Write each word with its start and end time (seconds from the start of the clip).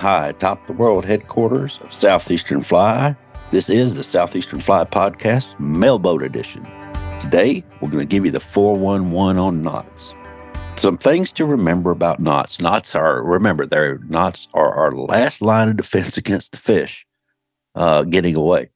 High 0.00 0.28
atop 0.28 0.66
the 0.66 0.72
world 0.72 1.04
headquarters 1.04 1.78
of 1.82 1.92
Southeastern 1.92 2.62
Fly, 2.62 3.14
this 3.50 3.68
is 3.68 3.94
the 3.94 4.02
Southeastern 4.02 4.58
Fly 4.58 4.84
Podcast 4.84 5.60
Mailboat 5.60 6.22
Edition. 6.22 6.66
Today, 7.20 7.62
we're 7.82 7.90
going 7.90 7.98
to 7.98 8.06
give 8.06 8.24
you 8.24 8.30
the 8.30 8.40
411 8.40 9.38
on 9.38 9.60
knots. 9.60 10.14
Some 10.76 10.96
things 10.96 11.32
to 11.32 11.44
remember 11.44 11.90
about 11.90 12.18
knots. 12.18 12.62
Knots 12.62 12.94
are, 12.94 13.22
remember, 13.22 13.66
their 13.66 13.98
knots 14.08 14.48
are 14.54 14.72
our 14.72 14.92
last 14.92 15.42
line 15.42 15.68
of 15.68 15.76
defense 15.76 16.16
against 16.16 16.52
the 16.52 16.58
fish 16.58 17.04
uh, 17.74 18.04
getting 18.04 18.36
away. 18.36 18.70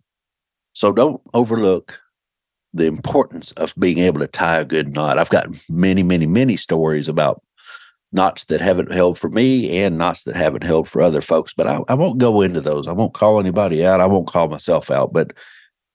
So 0.75 0.93
don't 0.93 1.23
overlook 1.33 2.02
the 2.75 2.84
importance 2.84 3.52
of 3.52 3.73
being 3.79 3.97
able 3.97 4.20
to 4.20 4.27
tie 4.27 4.61
a 4.61 4.65
good 4.66 4.95
knot. 4.95 5.19
I've 5.19 5.30
got 5.30 5.48
many, 5.70 6.02
many, 6.02 6.27
many 6.27 6.59
stories 6.59 7.09
about 7.09 7.43
knots 8.14 8.45
that 8.45 8.60
haven't 8.60 8.92
held 8.92 9.18
for 9.18 9.28
me 9.28 9.82
and 9.82 9.98
knots 9.98 10.23
that 10.24 10.36
haven't 10.36 10.62
held 10.62 10.88
for 10.88 11.02
other 11.02 11.20
folks. 11.20 11.52
But 11.52 11.66
I, 11.66 11.80
I 11.88 11.95
won't 11.95 12.18
go 12.18 12.40
into 12.40 12.60
those. 12.60 12.88
I 12.88 12.92
won't 12.92 13.14
call 13.14 13.40
anybody 13.40 13.84
out. 13.84 14.00
I 14.00 14.06
won't 14.06 14.28
call 14.28 14.48
myself 14.48 14.90
out. 14.90 15.12
But 15.12 15.32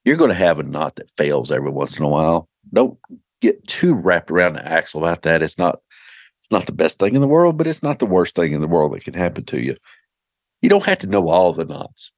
you're 0.05 0.17
going 0.17 0.29
to 0.29 0.35
have 0.35 0.59
a 0.59 0.63
knot 0.63 0.97
that 0.97 1.09
fails 1.17 1.51
every 1.51 1.71
once 1.71 1.97
in 1.97 2.05
a 2.05 2.09
while. 2.09 2.47
Don't 2.73 2.97
get 3.41 3.65
too 3.67 3.93
wrapped 3.93 4.29
around 4.29 4.53
the 4.53 4.67
axle 4.67 5.03
about 5.03 5.23
that. 5.23 5.41
It's 5.41 5.57
not 5.57 5.79
it's 6.39 6.51
not 6.51 6.65
the 6.65 6.71
best 6.71 6.99
thing 6.99 7.15
in 7.15 7.21
the 7.21 7.27
world, 7.27 7.57
but 7.57 7.67
it's 7.67 7.83
not 7.83 7.99
the 7.99 8.05
worst 8.05 8.35
thing 8.35 8.53
in 8.53 8.61
the 8.61 8.67
world 8.67 8.93
that 8.93 9.03
can 9.03 9.13
happen 9.13 9.45
to 9.45 9.61
you. 9.61 9.75
You 10.61 10.69
don't 10.69 10.85
have 10.85 10.99
to 10.99 11.07
know 11.07 11.27
all 11.29 11.53
the 11.53 11.65
knots. 11.65 12.11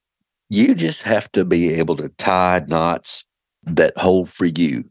You 0.49 0.75
just 0.75 1.03
have 1.03 1.31
to 1.31 1.45
be 1.45 1.73
able 1.75 1.95
to 1.95 2.09
tie 2.09 2.63
knots 2.67 3.23
that 3.63 3.97
hold 3.97 4.29
for 4.29 4.45
you. 4.45 4.85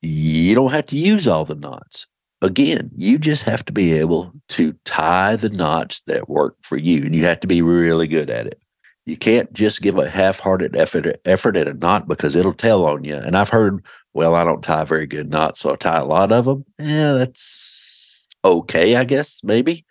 You 0.00 0.54
don't 0.54 0.72
have 0.72 0.86
to 0.86 0.96
use 0.96 1.28
all 1.28 1.44
the 1.44 1.54
knots 1.54 2.06
again, 2.42 2.90
you 2.96 3.18
just 3.18 3.44
have 3.44 3.64
to 3.64 3.72
be 3.72 3.92
able 3.92 4.32
to 4.48 4.74
tie 4.84 5.36
the 5.36 5.48
knots 5.48 6.00
that 6.06 6.28
work 6.28 6.56
for 6.62 6.76
you, 6.76 7.04
and 7.04 7.14
you 7.14 7.24
have 7.24 7.40
to 7.40 7.46
be 7.46 7.62
really 7.62 8.06
good 8.06 8.28
at 8.28 8.46
it. 8.46 8.60
You 9.06 9.16
can't 9.16 9.52
just 9.52 9.82
give 9.82 9.98
a 9.98 10.08
half-hearted 10.08 10.76
effort 10.76 11.20
effort 11.24 11.56
at 11.56 11.68
a 11.68 11.74
knot 11.74 12.06
because 12.06 12.36
it'll 12.36 12.52
tell 12.52 12.84
on 12.84 13.02
you. 13.02 13.16
And 13.16 13.36
I've 13.36 13.48
heard, 13.48 13.84
well, 14.12 14.34
I 14.34 14.44
don't 14.44 14.62
tie 14.62 14.84
very 14.84 15.06
good 15.06 15.30
knots, 15.30 15.60
so 15.60 15.72
I 15.72 15.76
tie 15.76 15.98
a 15.98 16.04
lot 16.04 16.30
of 16.30 16.44
them. 16.44 16.64
Yeah, 16.78 17.14
that's 17.14 18.28
okay, 18.44 18.96
I 18.96 19.04
guess, 19.04 19.42
maybe. 19.42 19.86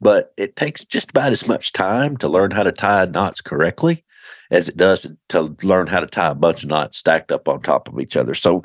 But 0.00 0.32
it 0.36 0.56
takes 0.56 0.84
just 0.84 1.10
about 1.10 1.32
as 1.32 1.48
much 1.48 1.72
time 1.72 2.16
to 2.18 2.28
learn 2.28 2.52
how 2.52 2.62
to 2.62 2.72
tie 2.72 3.06
knots 3.06 3.40
correctly 3.40 4.04
as 4.50 4.68
it 4.68 4.76
does 4.76 5.06
to 5.28 5.56
learn 5.62 5.86
how 5.86 6.00
to 6.00 6.06
tie 6.06 6.30
a 6.30 6.34
bunch 6.34 6.64
of 6.64 6.70
knots 6.70 6.98
stacked 6.98 7.32
up 7.32 7.48
on 7.48 7.60
top 7.60 7.88
of 7.88 7.98
each 7.98 8.16
other. 8.16 8.34
So 8.34 8.62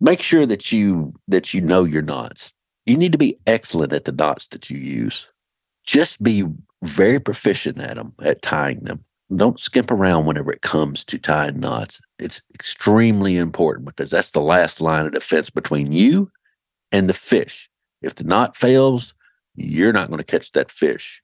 make 0.00 0.22
sure 0.22 0.46
that 0.46 0.72
you 0.72 1.14
that 1.28 1.54
you 1.54 1.60
know 1.60 1.84
your 1.84 2.02
knots. 2.02 2.52
You 2.86 2.96
need 2.96 3.12
to 3.12 3.18
be 3.18 3.38
excellent 3.46 3.92
at 3.92 4.04
the 4.04 4.12
knots 4.12 4.48
that 4.48 4.70
you 4.70 4.78
use. 4.78 5.26
Just 5.84 6.22
be 6.22 6.44
very 6.82 7.20
proficient 7.20 7.78
at 7.78 7.96
them, 7.96 8.14
at 8.20 8.42
tying 8.42 8.80
them. 8.80 9.04
Don't 9.34 9.60
skimp 9.60 9.90
around 9.90 10.26
whenever 10.26 10.52
it 10.52 10.62
comes 10.62 11.04
to 11.04 11.18
tying 11.18 11.60
knots. 11.60 12.00
It's 12.18 12.42
extremely 12.54 13.36
important 13.36 13.86
because 13.86 14.10
that's 14.10 14.30
the 14.30 14.40
last 14.40 14.80
line 14.80 15.06
of 15.06 15.12
defense 15.12 15.50
between 15.50 15.92
you 15.92 16.30
and 16.90 17.08
the 17.08 17.14
fish. 17.14 17.70
If 18.02 18.16
the 18.16 18.24
knot 18.24 18.56
fails, 18.56 19.14
you're 19.54 19.92
not 19.92 20.08
going 20.08 20.18
to 20.18 20.24
catch 20.24 20.52
that 20.52 20.70
fish. 20.70 21.22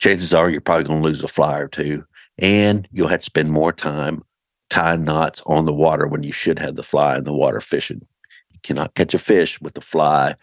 Chances 0.00 0.34
are 0.34 0.50
you're 0.50 0.60
probably 0.60 0.84
going 0.84 1.02
to 1.02 1.08
lose 1.08 1.22
a 1.22 1.28
fly 1.28 1.58
or 1.58 1.68
two, 1.68 2.04
and 2.38 2.88
you'll 2.90 3.08
have 3.08 3.20
to 3.20 3.26
spend 3.26 3.50
more 3.50 3.72
time 3.72 4.22
tie 4.70 4.96
knots 4.96 5.42
on 5.46 5.64
the 5.64 5.72
water 5.72 6.06
when 6.06 6.22
you 6.22 6.32
should 6.32 6.58
have 6.58 6.74
the 6.74 6.82
fly 6.82 7.16
in 7.16 7.24
the 7.24 7.36
water 7.36 7.60
fishing. 7.60 8.06
You 8.50 8.58
cannot 8.62 8.94
catch 8.94 9.14
a 9.14 9.18
fish 9.18 9.60
with 9.60 9.74
the 9.74 9.80
fly 9.80 10.34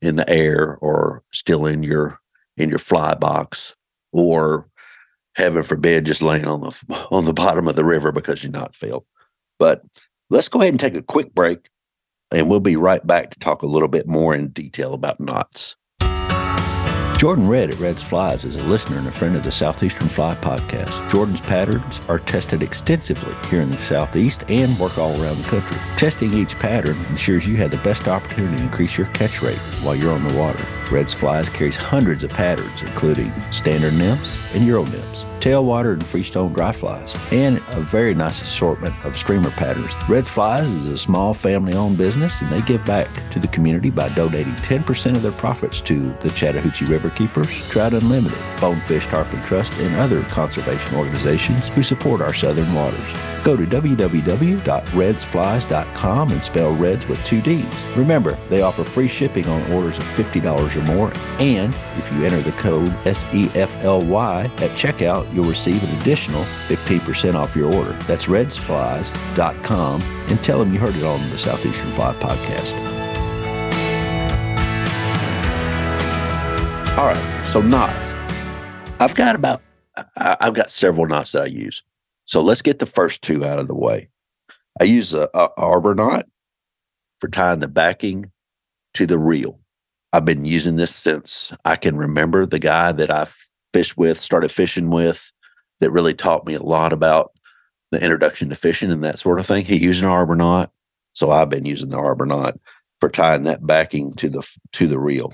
in 0.00 0.16
the 0.16 0.28
air 0.28 0.76
or 0.80 1.22
still 1.32 1.66
in 1.66 1.82
your 1.82 2.18
in 2.56 2.68
your 2.68 2.78
fly 2.78 3.14
box 3.14 3.74
or 4.12 4.68
heaven 5.36 5.62
forbid 5.62 6.04
just 6.04 6.22
laying 6.22 6.46
on 6.46 6.60
the 6.60 7.06
on 7.10 7.24
the 7.24 7.32
bottom 7.32 7.68
of 7.68 7.76
the 7.76 7.84
river 7.84 8.12
because 8.12 8.42
you're 8.42 8.52
not 8.52 8.74
filled. 8.74 9.04
But 9.58 9.82
let's 10.30 10.48
go 10.48 10.60
ahead 10.60 10.72
and 10.72 10.80
take 10.80 10.94
a 10.94 11.02
quick 11.02 11.34
break 11.34 11.68
and 12.30 12.48
we'll 12.48 12.60
be 12.60 12.76
right 12.76 13.04
back 13.06 13.30
to 13.30 13.38
talk 13.38 13.62
a 13.62 13.66
little 13.66 13.88
bit 13.88 14.06
more 14.06 14.34
in 14.34 14.48
detail 14.48 14.94
about 14.94 15.20
knots. 15.20 15.76
Jordan 17.20 17.48
Redd 17.48 17.74
at 17.74 17.78
Redd's 17.78 18.02
Flies 18.02 18.46
is 18.46 18.56
a 18.56 18.62
listener 18.62 18.96
and 18.96 19.06
a 19.06 19.10
friend 19.10 19.36
of 19.36 19.42
the 19.42 19.52
Southeastern 19.52 20.08
Fly 20.08 20.34
podcast. 20.36 21.06
Jordan's 21.10 21.42
patterns 21.42 22.00
are 22.08 22.18
tested 22.18 22.62
extensively 22.62 23.34
here 23.50 23.60
in 23.60 23.68
the 23.68 23.76
Southeast 23.76 24.42
and 24.48 24.78
work 24.78 24.96
all 24.96 25.10
around 25.22 25.36
the 25.36 25.50
country. 25.50 25.76
Testing 25.98 26.32
each 26.32 26.58
pattern 26.58 26.96
ensures 27.10 27.46
you 27.46 27.58
have 27.58 27.72
the 27.72 27.76
best 27.84 28.08
opportunity 28.08 28.56
to 28.56 28.62
increase 28.62 28.96
your 28.96 29.08
catch 29.08 29.42
rate 29.42 29.58
while 29.82 29.94
you're 29.94 30.14
on 30.14 30.26
the 30.26 30.38
water. 30.38 30.66
Redd's 30.90 31.12
Flies 31.12 31.50
carries 31.50 31.76
hundreds 31.76 32.24
of 32.24 32.30
patterns, 32.30 32.80
including 32.80 33.30
standard 33.52 33.92
nymphs 33.92 34.38
and 34.54 34.64
Euro 34.64 34.86
nymphs 34.86 35.26
tailwater 35.40 35.94
and 35.94 36.04
freestone 36.04 36.52
dry 36.52 36.70
flies, 36.70 37.14
and 37.32 37.62
a 37.68 37.80
very 37.80 38.14
nice 38.14 38.42
assortment 38.42 38.94
of 39.04 39.16
streamer 39.16 39.50
patterns. 39.52 39.96
Redd's 40.08 40.28
Flies 40.28 40.70
is 40.70 40.88
a 40.88 40.98
small 40.98 41.34
family 41.34 41.74
owned 41.74 41.98
business 41.98 42.40
and 42.40 42.52
they 42.52 42.60
give 42.62 42.84
back 42.84 43.08
to 43.30 43.38
the 43.38 43.48
community 43.48 43.90
by 43.90 44.08
donating 44.10 44.54
10% 44.56 45.16
of 45.16 45.22
their 45.22 45.32
profits 45.32 45.80
to 45.82 46.14
the 46.20 46.30
Chattahoochee 46.30 46.84
River 46.86 47.09
Keepers, 47.10 47.68
Trout 47.68 47.92
Unlimited, 47.92 48.38
Bonefish 48.60 49.06
Tarpon 49.06 49.42
Trust, 49.44 49.74
and 49.74 49.94
other 49.96 50.22
conservation 50.24 50.96
organizations 50.96 51.68
who 51.68 51.82
support 51.82 52.20
our 52.20 52.34
southern 52.34 52.72
waters. 52.74 53.00
Go 53.44 53.56
to 53.56 53.66
www.reddsflies.com 53.66 56.32
and 56.32 56.44
spell 56.44 56.74
Reds 56.74 57.06
with 57.06 57.24
two 57.24 57.40
D's. 57.40 57.86
Remember, 57.96 58.32
they 58.48 58.62
offer 58.62 58.84
free 58.84 59.08
shipping 59.08 59.48
on 59.48 59.72
orders 59.72 59.98
of 59.98 60.04
$50 60.04 60.76
or 60.76 60.94
more, 60.94 61.12
and 61.38 61.74
if 61.96 62.12
you 62.12 62.24
enter 62.24 62.40
the 62.40 62.52
code 62.52 62.88
SEFLY 63.04 64.44
at 64.44 64.70
checkout, 64.76 65.32
you'll 65.34 65.44
receive 65.44 65.82
an 65.82 65.96
additional 65.98 66.44
15% 66.68 67.34
off 67.34 67.56
your 67.56 67.74
order. 67.74 67.92
That's 68.04 68.26
redsflies.com 68.26 70.02
and 70.02 70.44
tell 70.44 70.58
them 70.58 70.72
you 70.72 70.80
heard 70.80 70.96
it 70.96 71.04
on 71.04 71.28
the 71.30 71.38
Southeastern 71.38 71.92
Fly 71.92 72.12
podcast. 72.14 72.99
All 77.00 77.06
right, 77.06 77.46
so 77.46 77.62
knots. 77.62 78.12
I've 79.00 79.14
got 79.14 79.34
about 79.34 79.62
I've 80.18 80.52
got 80.52 80.70
several 80.70 81.06
knots 81.06 81.32
that 81.32 81.44
I 81.44 81.46
use. 81.46 81.82
So 82.26 82.42
let's 82.42 82.60
get 82.60 82.78
the 82.78 82.84
first 82.84 83.22
two 83.22 83.42
out 83.42 83.58
of 83.58 83.68
the 83.68 83.74
way. 83.74 84.10
I 84.78 84.84
use 84.84 85.14
a, 85.14 85.30
a 85.32 85.48
arbor 85.56 85.94
knot 85.94 86.26
for 87.16 87.28
tying 87.28 87.60
the 87.60 87.68
backing 87.68 88.30
to 88.92 89.06
the 89.06 89.18
reel. 89.18 89.58
I've 90.12 90.26
been 90.26 90.44
using 90.44 90.76
this 90.76 90.94
since 90.94 91.54
I 91.64 91.76
can 91.76 91.96
remember. 91.96 92.44
The 92.44 92.58
guy 92.58 92.92
that 92.92 93.10
I 93.10 93.28
fished 93.72 93.96
with, 93.96 94.20
started 94.20 94.50
fishing 94.50 94.90
with, 94.90 95.32
that 95.80 95.92
really 95.92 96.12
taught 96.12 96.46
me 96.46 96.52
a 96.52 96.62
lot 96.62 96.92
about 96.92 97.32
the 97.92 98.02
introduction 98.02 98.50
to 98.50 98.54
fishing 98.54 98.92
and 98.92 99.02
that 99.04 99.18
sort 99.18 99.40
of 99.40 99.46
thing. 99.46 99.64
He 99.64 99.78
used 99.78 100.02
an 100.02 100.10
arbor 100.10 100.36
knot, 100.36 100.70
so 101.14 101.30
I've 101.30 101.48
been 101.48 101.64
using 101.64 101.88
the 101.88 101.96
arbor 101.96 102.26
knot 102.26 102.60
for 102.98 103.08
tying 103.08 103.44
that 103.44 103.66
backing 103.66 104.12
to 104.16 104.28
the 104.28 104.46
to 104.72 104.86
the 104.86 104.98
reel. 104.98 105.32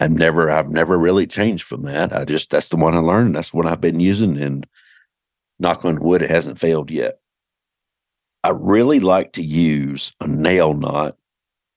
I've 0.00 0.12
never 0.12 0.50
I've 0.50 0.70
never 0.70 0.96
really 0.96 1.26
changed 1.26 1.64
from 1.64 1.82
that. 1.82 2.14
I 2.14 2.24
just 2.24 2.50
that's 2.50 2.68
the 2.68 2.76
one 2.76 2.94
I 2.94 2.98
learned. 2.98 3.34
That's 3.34 3.52
what 3.52 3.66
I've 3.66 3.80
been 3.80 4.00
using, 4.00 4.38
and 4.38 4.66
knock 5.58 5.84
on 5.84 6.00
wood, 6.00 6.22
it 6.22 6.30
hasn't 6.30 6.58
failed 6.58 6.90
yet. 6.90 7.18
I 8.44 8.50
really 8.50 9.00
like 9.00 9.32
to 9.32 9.42
use 9.42 10.14
a 10.20 10.28
nail 10.28 10.74
knot 10.74 11.16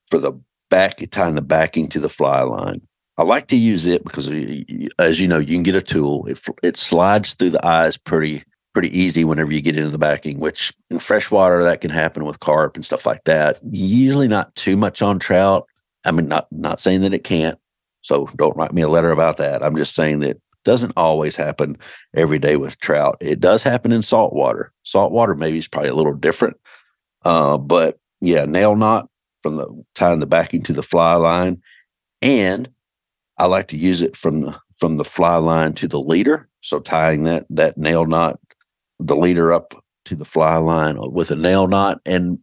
for 0.10 0.20
the 0.20 0.34
back 0.70 1.04
tying 1.12 1.36
the 1.36 1.42
backing 1.42 1.88
to 1.90 2.00
the 2.00 2.10
fly 2.10 2.42
line. 2.42 2.82
I 3.18 3.24
like 3.24 3.48
to 3.48 3.56
use 3.56 3.88
it 3.88 4.04
because, 4.04 4.30
as 4.98 5.20
you 5.20 5.28
know, 5.28 5.38
you 5.38 5.56
can 5.56 5.64
get 5.64 5.76
a 5.76 5.82
tool. 5.82 6.26
It 6.28 6.40
it 6.64 6.78
slides 6.78 7.34
through 7.34 7.52
the 7.52 7.66
eyes 7.66 7.98
pretty 7.98 8.44
pretty 8.74 8.98
easy 8.98 9.26
whenever 9.26 9.52
you 9.52 9.62
get 9.62 9.76
into 9.76 9.90
the 9.90 9.98
backing. 9.98 10.40
Which 10.40 10.74
in 10.90 11.00
freshwater 11.00 11.64
that 11.64 11.82
can 11.82 11.92
happen 11.92 12.26
with 12.26 12.40
carp 12.40 12.76
and 12.76 12.86
stuff 12.86 13.06
like 13.06 13.24
that. 13.26 13.60
Usually 13.70 14.28
not 14.28 14.56
too 14.56 14.78
much 14.78 15.02
on 15.02 15.20
trout. 15.20 15.68
I 16.06 16.12
mean, 16.12 16.28
not 16.28 16.48
not 16.52 16.80
saying 16.80 17.02
that 17.02 17.14
it 17.14 17.24
can't. 17.24 17.60
So 18.02 18.28
don't 18.36 18.58
write 18.58 18.74
me 18.74 18.82
a 18.82 18.90
letter 18.90 19.12
about 19.12 19.38
that. 19.38 19.64
I'm 19.64 19.76
just 19.76 19.96
saying 19.96 20.20
that 20.20 20.42
doesn't 20.64 20.94
always 20.96 21.36
happen 21.36 21.78
every 22.16 22.40
day 22.40 22.56
with 22.56 22.80
trout. 22.80 23.18
It 23.20 23.40
does 23.40 23.64
happen 23.64 23.92
in 23.92 24.02
saltwater. 24.02 24.72
Saltwater 24.84 25.36
maybe 25.36 25.58
is 25.58 25.68
probably 25.68 25.90
a 25.90 25.96
little 25.96 26.14
different. 26.14 26.58
Uh, 27.24 27.58
but 27.58 28.00
yeah, 28.20 28.46
nail 28.46 28.76
knot 28.76 29.10
from 29.42 29.56
the 29.56 29.84
tying 29.96 30.20
the 30.20 30.28
backing 30.28 30.64
to 30.64 30.74
the 30.74 30.84
fly 30.84 31.16
line. 31.16 31.62
And 32.22 32.70
I 33.38 33.46
like 33.46 33.68
to 33.70 33.78
use 33.78 34.02
it 34.02 34.16
from 34.16 34.42
the 34.42 34.60
from 34.78 34.98
the 34.98 35.06
fly 35.06 35.38
line 35.38 35.74
to 35.74 35.88
the 35.88 36.00
leader. 36.00 36.48
So 36.62 36.80
tying 36.80 37.24
that 37.24 37.46
that 37.50 37.78
nail 37.78 38.06
knot, 38.06 38.40
the 39.00 39.16
leader 39.16 39.52
up 39.52 39.74
to 40.06 40.16
the 40.16 40.26
fly 40.26 40.58
line 40.58 40.98
with 41.12 41.32
a 41.32 41.36
nail 41.36 41.68
knot. 41.68 42.02
And 42.06 42.40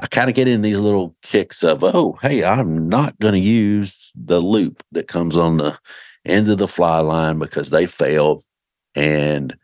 I 0.00 0.06
kind 0.06 0.28
of 0.28 0.36
get 0.36 0.48
in 0.48 0.62
these 0.62 0.80
little 0.80 1.14
kicks 1.22 1.62
of, 1.62 1.84
oh, 1.84 2.18
hey, 2.22 2.44
I'm 2.44 2.88
not 2.88 3.18
going 3.18 3.34
to 3.34 3.40
use 3.40 4.12
the 4.14 4.40
loop 4.40 4.82
that 4.92 5.08
comes 5.08 5.36
on 5.36 5.56
the 5.56 5.78
end 6.24 6.48
of 6.48 6.58
the 6.58 6.68
fly 6.68 6.98
line 7.00 7.38
because 7.38 7.70
they 7.70 7.86
failed. 7.86 8.42
And 8.94 9.56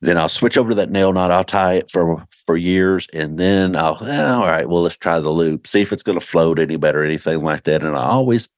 then 0.00 0.18
I'll 0.18 0.28
switch 0.28 0.58
over 0.58 0.70
to 0.70 0.74
that 0.76 0.90
nail 0.90 1.12
knot. 1.12 1.30
I'll 1.30 1.44
tie 1.44 1.74
it 1.74 1.90
for 1.90 2.24
for 2.46 2.56
years, 2.58 3.08
and 3.14 3.38
then 3.38 3.74
I'll 3.74 3.96
eh, 4.04 4.32
all 4.32 4.46
right. 4.46 4.68
Well, 4.68 4.82
let's 4.82 4.96
try 4.96 5.18
the 5.18 5.30
loop, 5.30 5.66
see 5.66 5.80
if 5.80 5.92
it's 5.92 6.02
going 6.02 6.18
to 6.18 6.24
float 6.24 6.58
any 6.58 6.76
better, 6.76 7.02
anything 7.02 7.42
like 7.42 7.62
that. 7.64 7.82
And 7.82 7.96
I 7.96 8.04
always 8.04 8.48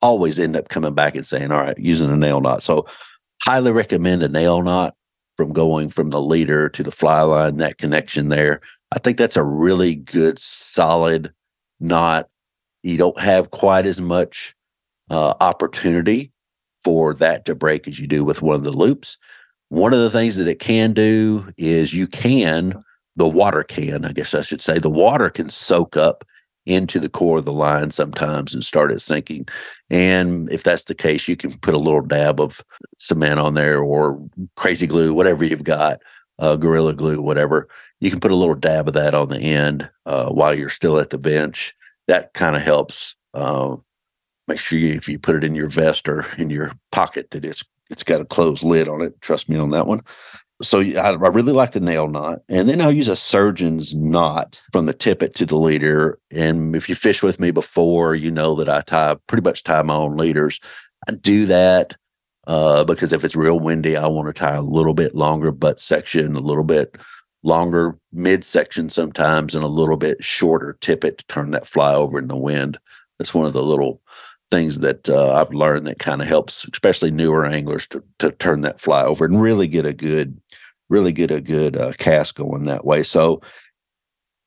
always 0.00 0.40
end 0.40 0.56
up 0.56 0.68
coming 0.68 0.94
back 0.94 1.14
and 1.14 1.24
saying, 1.24 1.52
all 1.52 1.60
right, 1.60 1.78
using 1.78 2.10
a 2.10 2.16
nail 2.16 2.40
knot. 2.40 2.62
So 2.62 2.86
highly 3.42 3.70
recommend 3.70 4.22
a 4.22 4.28
nail 4.28 4.62
knot 4.62 4.94
from 5.36 5.52
going 5.52 5.88
from 5.88 6.10
the 6.10 6.20
leader 6.20 6.68
to 6.70 6.82
the 6.82 6.90
fly 6.90 7.22
line, 7.22 7.58
that 7.58 7.78
connection 7.78 8.28
there. 8.28 8.60
I 8.92 8.98
think 8.98 9.16
that's 9.16 9.36
a 9.36 9.42
really 9.42 9.94
good, 9.94 10.38
solid 10.38 11.32
knot. 11.80 12.28
You 12.82 12.98
don't 12.98 13.18
have 13.18 13.50
quite 13.50 13.86
as 13.86 14.02
much 14.02 14.54
uh, 15.10 15.34
opportunity 15.40 16.30
for 16.84 17.14
that 17.14 17.44
to 17.46 17.54
break 17.54 17.88
as 17.88 17.98
you 17.98 18.06
do 18.06 18.22
with 18.22 18.42
one 18.42 18.56
of 18.56 18.64
the 18.64 18.72
loops. 18.72 19.16
One 19.70 19.94
of 19.94 20.00
the 20.00 20.10
things 20.10 20.36
that 20.36 20.48
it 20.48 20.58
can 20.58 20.92
do 20.92 21.50
is 21.56 21.94
you 21.94 22.06
can, 22.06 22.82
the 23.16 23.28
water 23.28 23.62
can, 23.62 24.04
I 24.04 24.12
guess 24.12 24.34
I 24.34 24.42
should 24.42 24.60
say, 24.60 24.78
the 24.78 24.90
water 24.90 25.30
can 25.30 25.48
soak 25.48 25.96
up 25.96 26.24
into 26.66 27.00
the 27.00 27.08
core 27.08 27.38
of 27.38 27.46
the 27.46 27.52
line 27.52 27.90
sometimes 27.90 28.54
and 28.54 28.64
start 28.64 28.92
it 28.92 29.00
sinking. 29.00 29.48
And 29.88 30.52
if 30.52 30.64
that's 30.64 30.84
the 30.84 30.94
case, 30.94 31.26
you 31.26 31.36
can 31.36 31.58
put 31.58 31.74
a 31.74 31.78
little 31.78 32.02
dab 32.02 32.40
of 32.40 32.60
cement 32.96 33.40
on 33.40 33.54
there 33.54 33.78
or 33.78 34.22
crazy 34.56 34.86
glue, 34.86 35.14
whatever 35.14 35.44
you've 35.44 35.64
got, 35.64 36.00
uh, 36.42 36.56
gorilla 36.56 36.92
glue, 36.92 37.22
whatever. 37.22 37.68
You 38.00 38.10
can 38.10 38.20
put 38.20 38.32
a 38.32 38.36
little 38.36 38.54
dab 38.54 38.88
of 38.88 38.94
that 38.94 39.14
on 39.14 39.28
the 39.28 39.40
end 39.40 39.88
uh, 40.06 40.26
while 40.26 40.54
you're 40.54 40.68
still 40.68 40.98
at 40.98 41.10
the 41.10 41.18
bench. 41.18 41.74
That 42.08 42.34
kind 42.34 42.56
of 42.56 42.62
helps. 42.62 43.14
Uh, 43.32 43.76
make 44.48 44.58
sure 44.58 44.78
you, 44.78 44.94
if 44.94 45.08
you 45.08 45.18
put 45.18 45.36
it 45.36 45.44
in 45.44 45.54
your 45.54 45.68
vest 45.68 46.08
or 46.08 46.26
in 46.36 46.50
your 46.50 46.72
pocket, 46.90 47.30
that 47.30 47.44
it's 47.44 47.64
it's 47.90 48.02
got 48.02 48.20
a 48.20 48.24
closed 48.24 48.62
lid 48.62 48.88
on 48.88 49.02
it. 49.02 49.20
Trust 49.20 49.48
me 49.48 49.56
on 49.56 49.70
that 49.70 49.86
one 49.86 50.02
so 50.62 50.80
I, 50.80 51.10
I, 51.10 51.10
really 51.28 51.52
like 51.52 51.72
the 51.72 51.80
nail 51.80 52.08
knot 52.08 52.40
and 52.48 52.68
then 52.68 52.80
i'll 52.80 52.92
use 52.92 53.08
a 53.08 53.16
surgeon's 53.16 53.94
knot 53.94 54.60
from 54.70 54.86
the 54.86 54.92
tippet 54.92 55.34
to 55.36 55.46
the 55.46 55.56
leader 55.56 56.18
and 56.30 56.76
if 56.76 56.88
you 56.88 56.94
fish 56.94 57.22
with 57.22 57.40
me 57.40 57.50
before 57.50 58.14
you 58.14 58.30
know 58.30 58.54
that 58.54 58.68
i 58.68 58.80
tie 58.82 59.16
pretty 59.26 59.42
much 59.42 59.64
tie 59.64 59.82
my 59.82 59.94
own 59.94 60.16
leaders 60.16 60.60
i 61.08 61.12
do 61.12 61.46
that 61.46 61.96
uh, 62.46 62.84
because 62.84 63.12
if 63.12 63.24
it's 63.24 63.36
real 63.36 63.60
windy 63.60 63.96
i 63.96 64.06
want 64.06 64.26
to 64.26 64.32
tie 64.32 64.54
a 64.54 64.62
little 64.62 64.94
bit 64.94 65.14
longer 65.14 65.52
butt 65.52 65.80
section 65.80 66.36
a 66.36 66.40
little 66.40 66.64
bit 66.64 66.96
longer 67.42 67.98
midsection 68.12 68.88
sometimes 68.88 69.54
and 69.54 69.64
a 69.64 69.68
little 69.68 69.96
bit 69.96 70.22
shorter 70.22 70.76
tippet 70.80 71.18
to 71.18 71.26
turn 71.26 71.50
that 71.50 71.66
fly 71.66 71.94
over 71.94 72.18
in 72.18 72.28
the 72.28 72.36
wind 72.36 72.78
that's 73.18 73.34
one 73.34 73.46
of 73.46 73.52
the 73.52 73.62
little 73.62 74.00
things 74.52 74.80
that 74.80 75.08
uh, 75.08 75.32
I've 75.32 75.54
learned 75.54 75.86
that 75.86 75.98
kind 75.98 76.20
of 76.20 76.28
helps, 76.28 76.66
especially 76.70 77.10
newer 77.10 77.46
anglers, 77.46 77.86
to 77.88 78.04
to 78.18 78.32
turn 78.32 78.60
that 78.60 78.80
fly 78.80 79.02
over 79.02 79.24
and 79.24 79.40
really 79.40 79.66
get 79.66 79.86
a 79.86 79.94
good, 79.94 80.38
really 80.90 81.10
get 81.10 81.30
a 81.30 81.40
good 81.40 81.76
uh, 81.76 81.94
cast 81.94 82.34
going 82.34 82.64
that 82.64 82.84
way. 82.84 83.02
So 83.02 83.40
if 83.42 83.50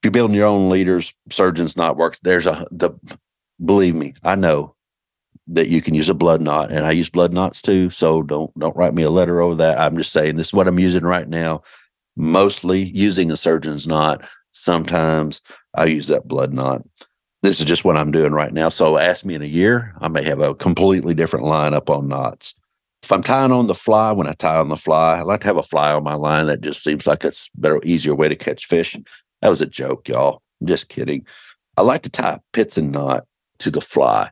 you're 0.03 0.11
building 0.11 0.35
your 0.35 0.45
own 0.45 0.69
leaders, 0.69 1.13
surgeons 1.31 1.75
knot 1.75 1.97
works. 1.97 2.19
There's 2.21 2.45
a 2.45 2.67
the 2.71 2.91
believe 3.63 3.95
me, 3.95 4.13
I 4.23 4.35
know 4.35 4.74
that 5.47 5.67
you 5.67 5.81
can 5.81 5.93
use 5.93 6.09
a 6.09 6.13
blood 6.13 6.41
knot, 6.41 6.71
and 6.71 6.85
I 6.85 6.91
use 6.91 7.09
blood 7.09 7.33
knots 7.33 7.61
too. 7.61 7.89
So 7.89 8.23
don't 8.23 8.57
don't 8.59 8.75
write 8.75 8.93
me 8.93 9.03
a 9.03 9.09
letter 9.09 9.41
over 9.41 9.55
that. 9.55 9.79
I'm 9.79 9.97
just 9.97 10.11
saying 10.11 10.35
this 10.35 10.47
is 10.47 10.53
what 10.53 10.67
I'm 10.67 10.79
using 10.79 11.03
right 11.03 11.27
now. 11.27 11.63
Mostly 12.15 12.83
using 12.83 13.31
a 13.31 13.37
surgeon's 13.37 13.87
knot. 13.87 14.27
Sometimes 14.51 15.41
I 15.73 15.85
use 15.85 16.07
that 16.07 16.27
blood 16.27 16.53
knot 16.53 16.83
this 17.45 17.59
is 17.59 17.65
just 17.65 17.85
what 17.85 17.95
I'm 17.95 18.11
doing 18.11 18.33
right 18.33 18.51
now. 18.51 18.69
So 18.69 18.97
ask 18.97 19.23
me 19.23 19.35
in 19.35 19.43
a 19.43 19.45
year, 19.45 19.93
I 20.01 20.07
may 20.07 20.23
have 20.23 20.39
a 20.39 20.55
completely 20.55 21.13
different 21.13 21.45
lineup 21.45 21.95
on 21.95 22.07
knots. 22.07 22.55
If 23.03 23.11
I'm 23.11 23.21
tying 23.21 23.51
on 23.51 23.67
the 23.67 23.75
fly, 23.75 24.11
when 24.11 24.25
I 24.25 24.33
tie 24.33 24.57
on 24.57 24.69
the 24.69 24.75
fly, 24.75 25.19
I 25.19 25.21
like 25.21 25.41
to 25.41 25.47
have 25.47 25.57
a 25.57 25.63
fly 25.63 25.91
on 25.93 26.03
my 26.03 26.15
line 26.15 26.47
that 26.47 26.61
just 26.61 26.83
seems 26.83 27.05
like 27.05 27.23
it's 27.23 27.49
better, 27.53 27.79
easier 27.83 28.15
way 28.15 28.27
to 28.27 28.35
catch 28.35 28.65
fish. 28.65 28.97
That 29.43 29.49
was 29.49 29.61
a 29.61 29.67
joke, 29.67 30.09
y'all. 30.09 30.41
I'm 30.59 30.65
just 30.65 30.89
kidding. 30.89 31.23
I 31.77 31.83
like 31.83 32.01
to 32.03 32.09
tie 32.09 32.39
Pitzen 32.51 32.89
knot 32.89 33.25
to 33.59 33.69
the 33.69 33.81
fly. 33.81 34.31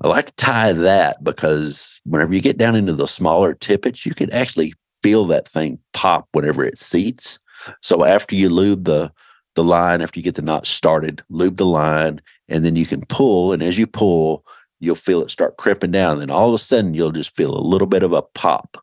Oh, 0.00 0.10
I 0.10 0.16
like 0.16 0.26
to 0.26 0.32
tie 0.36 0.72
that 0.72 1.22
because 1.22 2.00
whenever 2.04 2.34
you 2.34 2.40
get 2.40 2.58
down 2.58 2.74
into 2.74 2.92
the 2.92 3.06
smaller 3.06 3.54
tippets, 3.54 4.04
you 4.04 4.14
can 4.14 4.30
actually 4.32 4.74
feel 5.02 5.24
that 5.26 5.48
thing 5.48 5.78
pop 5.92 6.28
whenever 6.32 6.64
it 6.64 6.78
seats. 6.78 7.38
So 7.80 8.04
after 8.04 8.34
you 8.34 8.48
lube 8.48 8.84
the 8.84 9.12
the 9.54 9.64
line 9.64 10.02
after 10.02 10.18
you 10.18 10.24
get 10.24 10.34
the 10.34 10.42
knot 10.42 10.66
started, 10.66 11.22
lube 11.30 11.58
the 11.58 11.66
line, 11.66 12.20
and 12.48 12.64
then 12.64 12.74
you 12.74 12.86
can 12.86 13.04
pull. 13.06 13.52
And 13.52 13.62
as 13.62 13.78
you 13.78 13.86
pull, 13.86 14.44
you'll 14.80 14.96
feel 14.96 15.22
it 15.22 15.30
start 15.30 15.56
crimping 15.56 15.92
down. 15.92 16.12
And 16.12 16.22
then 16.22 16.30
all 16.30 16.48
of 16.48 16.54
a 16.54 16.58
sudden, 16.58 16.94
you'll 16.94 17.12
just 17.12 17.36
feel 17.36 17.56
a 17.56 17.62
little 17.62 17.86
bit 17.86 18.02
of 18.02 18.12
a 18.12 18.22
pop. 18.22 18.82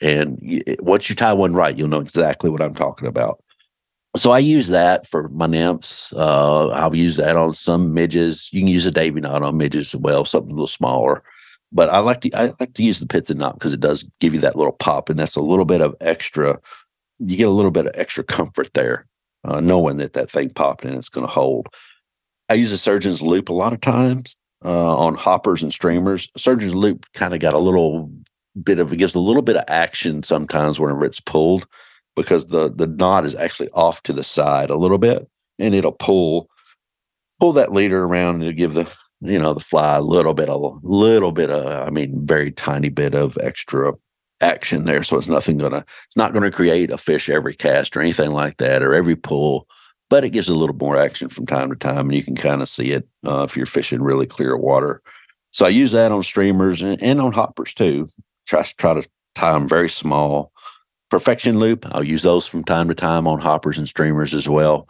And 0.00 0.38
you, 0.40 0.62
once 0.80 1.10
you 1.10 1.14
tie 1.14 1.32
one 1.32 1.54
right, 1.54 1.76
you'll 1.76 1.88
know 1.88 2.00
exactly 2.00 2.50
what 2.50 2.62
I'm 2.62 2.74
talking 2.74 3.06
about. 3.06 3.42
So 4.18 4.32
I 4.32 4.40
use 4.40 4.68
that 4.68 5.06
for 5.06 5.28
my 5.28 5.46
nymphs. 5.46 6.12
Uh, 6.12 6.68
I'll 6.68 6.94
use 6.94 7.16
that 7.16 7.36
on 7.36 7.54
some 7.54 7.94
midges. 7.94 8.48
You 8.52 8.60
can 8.60 8.68
use 8.68 8.84
a 8.84 8.90
Davy 8.90 9.20
knot 9.20 9.42
on 9.44 9.56
midges 9.56 9.94
as 9.94 10.00
well, 10.00 10.24
something 10.24 10.50
a 10.50 10.54
little 10.54 10.66
smaller. 10.66 11.22
But 11.70 11.90
I 11.90 11.98
like 11.98 12.22
to 12.22 12.32
I 12.32 12.52
like 12.58 12.74
to 12.74 12.82
use 12.82 12.98
the 12.98 13.06
Pitzen 13.06 13.36
knot 13.36 13.54
because 13.54 13.72
it 13.72 13.80
does 13.80 14.04
give 14.20 14.34
you 14.34 14.40
that 14.40 14.56
little 14.56 14.72
pop, 14.72 15.08
and 15.08 15.18
that's 15.18 15.36
a 15.36 15.40
little 15.40 15.64
bit 15.64 15.80
of 15.80 15.94
extra. 16.00 16.58
You 17.18 17.36
get 17.36 17.46
a 17.48 17.50
little 17.50 17.70
bit 17.70 17.86
of 17.86 17.92
extra 17.94 18.24
comfort 18.24 18.72
there 18.74 19.06
uh, 19.44 19.60
knowing 19.60 19.98
that 19.98 20.14
that 20.14 20.30
thing 20.30 20.50
popped 20.50 20.84
and 20.84 20.94
it's 20.96 21.08
going 21.08 21.26
to 21.26 21.32
hold. 21.32 21.68
I 22.48 22.54
use 22.54 22.72
a 22.72 22.78
surgeon's 22.78 23.22
loop 23.22 23.50
a 23.50 23.54
lot 23.54 23.72
of 23.72 23.80
times 23.80 24.34
uh, 24.64 24.96
on 24.96 25.14
hoppers 25.14 25.62
and 25.62 25.72
streamers. 25.72 26.28
Surgeon's 26.36 26.74
loop 26.74 27.06
kind 27.12 27.34
of 27.34 27.40
got 27.40 27.54
a 27.54 27.58
little 27.58 28.10
bit 28.62 28.78
of 28.78 28.92
it 28.92 28.96
gives 28.96 29.14
a 29.14 29.20
little 29.20 29.42
bit 29.42 29.56
of 29.56 29.64
action 29.68 30.22
sometimes 30.22 30.80
whenever 30.80 31.04
it's 31.04 31.20
pulled 31.20 31.66
because 32.18 32.46
the 32.46 32.70
the 32.70 32.86
knot 32.86 33.24
is 33.24 33.34
actually 33.34 33.70
off 33.70 34.02
to 34.02 34.12
the 34.12 34.24
side 34.24 34.70
a 34.70 34.76
little 34.76 34.98
bit 34.98 35.28
and 35.58 35.74
it'll 35.74 35.92
pull 35.92 36.48
pull 37.40 37.52
that 37.52 37.72
leader 37.72 38.04
around 38.04 38.40
to 38.40 38.52
give 38.52 38.74
the 38.74 38.90
you 39.20 39.38
know 39.38 39.54
the 39.54 39.60
fly 39.60 39.96
a 39.96 40.02
little 40.02 40.34
bit 40.34 40.48
a 40.48 40.56
little 40.56 41.32
bit 41.32 41.50
of 41.50 41.86
I 41.86 41.90
mean 41.90 42.24
very 42.24 42.52
tiny 42.52 42.88
bit 42.88 43.14
of 43.14 43.36
extra 43.38 43.92
action 44.40 44.84
there. 44.84 45.02
So 45.02 45.16
it's 45.16 45.28
nothing 45.28 45.58
gonna 45.58 45.84
it's 46.06 46.16
not 46.16 46.32
gonna 46.32 46.50
create 46.50 46.90
a 46.90 46.98
fish 46.98 47.28
every 47.28 47.54
cast 47.54 47.96
or 47.96 48.00
anything 48.00 48.30
like 48.30 48.58
that 48.58 48.82
or 48.82 48.94
every 48.94 49.16
pull, 49.16 49.66
but 50.10 50.24
it 50.24 50.30
gives 50.30 50.48
a 50.48 50.54
little 50.54 50.76
more 50.76 50.96
action 50.96 51.28
from 51.28 51.46
time 51.46 51.70
to 51.70 51.76
time, 51.76 52.08
and 52.08 52.14
you 52.14 52.22
can 52.22 52.36
kind 52.36 52.62
of 52.62 52.68
see 52.68 52.92
it 52.92 53.06
uh, 53.26 53.42
if 53.42 53.56
you're 53.56 53.66
fishing 53.66 54.02
really 54.02 54.26
clear 54.26 54.56
water. 54.56 55.02
So 55.50 55.66
I 55.66 55.70
use 55.70 55.92
that 55.92 56.12
on 56.12 56.22
streamers 56.22 56.82
and, 56.82 57.02
and 57.02 57.20
on 57.20 57.32
hoppers 57.32 57.74
too. 57.74 58.08
Try 58.46 58.62
try 58.76 58.94
to 58.94 59.08
tie 59.34 59.52
them 59.52 59.68
very 59.68 59.88
small. 59.88 60.52
Perfection 61.10 61.58
loop, 61.58 61.86
I'll 61.92 62.04
use 62.04 62.22
those 62.22 62.46
from 62.46 62.64
time 62.64 62.88
to 62.88 62.94
time 62.94 63.26
on 63.26 63.40
hoppers 63.40 63.78
and 63.78 63.88
streamers 63.88 64.34
as 64.34 64.48
well. 64.48 64.88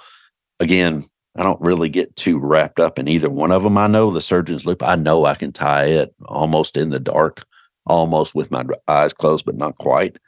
Again, 0.60 1.04
I 1.36 1.44
don't 1.44 1.60
really 1.60 1.88
get 1.88 2.16
too 2.16 2.38
wrapped 2.38 2.80
up 2.80 2.98
in 2.98 3.06
either 3.06 3.30
one 3.30 3.52
of 3.52 3.62
them. 3.62 3.78
I 3.78 3.86
know 3.86 4.10
the 4.10 4.20
surgeon's 4.20 4.66
loop, 4.66 4.82
I 4.82 4.96
know 4.96 5.24
I 5.24 5.34
can 5.34 5.52
tie 5.52 5.86
it 5.86 6.14
almost 6.24 6.76
in 6.76 6.90
the 6.90 6.98
dark 6.98 7.44
almost 7.88 8.34
with 8.34 8.50
my 8.50 8.64
eyes 8.86 9.12
closed, 9.12 9.44
but 9.44 9.56
not 9.56 9.78
quite. 9.78 10.18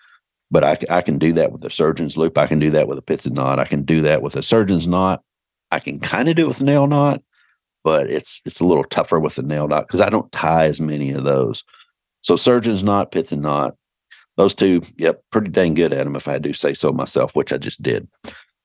But 0.51 0.65
I, 0.65 0.79
I 0.89 1.03
can 1.03 1.19
do 1.19 1.33
that 1.35 1.53
with 1.53 1.65
a 1.65 1.71
surgeon's 1.71 2.17
loop. 2.17 2.37
I 2.37 2.47
can 2.47 2.59
do 2.59 2.71
that 2.71 2.89
with 2.89 2.99
a 2.99 3.03
Pitzen 3.03 3.33
knot. 3.33 3.61
I 3.61 3.65
can 3.65 3.85
do 3.85 4.03
that 4.03 4.23
with 4.23 4.35
a 4.35 4.43
surgeon's 4.43 4.89
knot. 4.89 5.23
I 5.71 5.79
can 5.79 6.01
kind 6.01 6.29
of 6.29 6.35
do 6.35 6.45
it 6.45 6.49
with 6.49 6.61
a 6.61 6.65
nail 6.65 6.89
knot, 6.89 7.23
but 7.85 8.11
it's 8.11 8.43
it's 8.45 8.59
a 8.59 8.67
little 8.67 8.83
tougher 8.83 9.21
with 9.21 9.37
the 9.37 9.43
nail 9.43 9.69
knot 9.69 9.87
because 9.87 10.01
I 10.01 10.09
don't 10.09 10.33
tie 10.33 10.65
as 10.65 10.81
many 10.81 11.13
of 11.13 11.23
those. 11.23 11.63
So 12.23 12.35
surgeon's 12.35 12.83
knot, 12.83 13.13
Pitzen 13.13 13.41
knot, 13.41 13.77
those 14.41 14.55
two, 14.55 14.81
yep, 14.97 15.23
pretty 15.31 15.51
dang 15.51 15.75
good 15.75 15.93
at 15.93 16.05
them 16.05 16.17
if 16.17 16.27
I 16.27 16.39
do 16.39 16.55
say 16.55 16.73
so 16.73 16.93
myself, 16.93 17.37
which 17.37 17.53
I 17.53 17.59
just 17.59 17.83
did. 17.83 18.09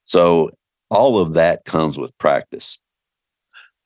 So 0.06 0.52
all 0.90 1.20
of 1.20 1.34
that 1.34 1.66
comes 1.66 1.98
with 1.98 2.18
practice. 2.18 2.80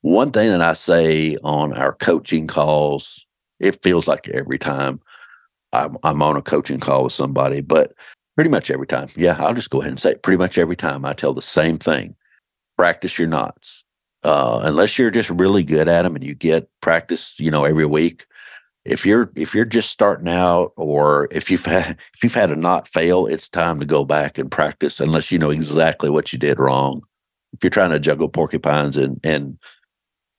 One 0.01 0.29
thing 0.29 0.51
that 0.51 0.61
I 0.61 0.73
say 0.73 1.35
on 1.43 1.73
our 1.73 1.93
coaching 1.93 2.45
calls 2.45 3.25
it 3.59 3.81
feels 3.81 4.07
like 4.07 4.29
every 4.29 4.59
time 4.59 5.01
I'm, 5.73 5.97
I'm 6.03 6.21
on 6.21 6.37
a 6.37 6.43
coaching 6.43 6.79
call 6.79 7.05
with 7.05 7.13
somebody, 7.13 7.61
but 7.61 7.93
pretty 8.35 8.51
much 8.51 8.69
every 8.69 8.87
time. 8.87 9.09
Yeah, 9.15 9.35
I'll 9.39 9.55
just 9.55 9.71
go 9.71 9.81
ahead 9.81 9.89
and 9.89 9.99
say 9.99 10.11
it. 10.11 10.21
Pretty 10.21 10.37
much 10.37 10.59
every 10.59 10.75
time 10.75 11.03
I 11.05 11.13
tell 11.13 11.33
the 11.33 11.41
same 11.41 11.79
thing 11.79 12.15
practice 12.77 13.17
your 13.17 13.27
knots. 13.27 13.83
Uh, 14.23 14.59
unless 14.63 14.99
you're 14.99 15.11
just 15.11 15.31
really 15.31 15.63
good 15.63 15.87
at 15.87 16.03
them 16.03 16.15
and 16.15 16.23
you 16.23 16.35
get 16.35 16.69
practice, 16.81 17.39
you 17.39 17.49
know, 17.49 17.65
every 17.65 17.85
week. 17.87 18.27
If 18.85 19.05
you're 19.05 19.31
if 19.35 19.53
you're 19.53 19.65
just 19.65 19.89
starting 19.91 20.29
out, 20.29 20.71
or 20.75 21.27
if 21.31 21.51
you've 21.51 21.65
had 21.65 21.97
if 22.15 22.23
you've 22.23 22.33
had 22.33 22.51
a 22.51 22.55
not 22.55 22.87
fail, 22.87 23.25
it's 23.25 23.49
time 23.49 23.79
to 23.79 23.85
go 23.85 24.05
back 24.05 24.37
and 24.37 24.49
practice. 24.49 24.99
Unless 24.99 25.31
you 25.31 25.39
know 25.39 25.49
exactly 25.49 26.09
what 26.09 26.31
you 26.31 26.39
did 26.39 26.59
wrong. 26.59 27.01
If 27.53 27.63
you're 27.63 27.71
trying 27.71 27.91
to 27.91 27.99
juggle 27.99 28.29
porcupines 28.29 28.97
and 28.97 29.19
and 29.23 29.57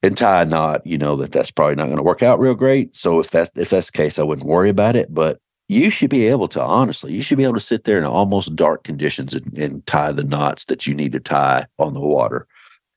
and 0.03 0.17
tie 0.17 0.43
a 0.43 0.47
knot, 0.47 0.87
you 0.87 0.97
know 0.97 1.17
that 1.17 1.33
that's 1.33 1.51
probably 1.51 1.75
not 1.75 1.87
going 1.87 1.99
to 1.99 2.03
work 2.03 2.23
out 2.23 2.41
real 2.41 2.55
great. 2.55 2.97
So 2.97 3.21
if 3.21 3.31
that 3.31 3.51
if 3.57 3.71
that's 3.71 3.91
the 3.91 3.97
case, 3.97 4.19
I 4.19 4.23
wouldn't 4.23 4.49
worry 4.49 4.71
about 4.71 4.97
it. 4.97 5.13
But 5.13 5.39
you 5.69 5.89
should 5.89 6.11
be 6.11 6.27
able 6.27 6.49
to 6.49 6.61
honestly, 6.61 7.13
you 7.13 7.23
should 7.23 7.39
be 7.39 7.45
able 7.45 7.55
to 7.55 7.61
sit 7.61 7.85
there 7.85 7.99
in 7.99 8.05
almost 8.05 8.57
dark 8.57 8.83
conditions 8.83 9.35
and, 9.35 9.57
and 9.57 9.87
tie 9.87 10.11
the 10.11 10.25
knots 10.25 10.65
that 10.65 10.87
you 10.87 10.95
need 10.95 11.13
to 11.13 11.21
tie 11.21 11.67
on 11.79 11.95
the 11.95 12.01
water. 12.01 12.49